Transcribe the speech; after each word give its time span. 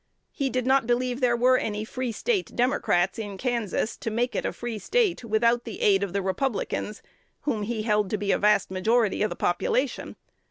He 0.31 0.49
did 0.49 0.65
not 0.65 0.87
believe 0.87 1.21
there 1.21 1.37
were 1.37 1.59
any 1.59 1.85
"Free 1.85 2.11
State 2.11 2.55
Democrats" 2.55 3.19
in 3.19 3.37
Kansas 3.37 3.95
to 3.97 4.09
make 4.09 4.33
it 4.35 4.47
a 4.47 4.51
Free 4.51 4.79
State 4.79 5.23
without 5.23 5.63
the 5.63 5.79
aid 5.79 6.01
of 6.01 6.11
the 6.11 6.23
Republicans, 6.23 7.03
whom 7.41 7.61
he 7.61 7.83
held 7.83 8.09
to 8.09 8.17
be 8.17 8.31
a 8.31 8.39
vast 8.39 8.71
majority 8.71 9.21
of 9.21 9.29
the 9.29 9.35
population. 9.35 10.15